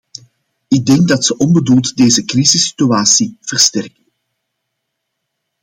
[0.67, 4.05] Ik denk dat ze onbedoeld deze crisissituatie versterken.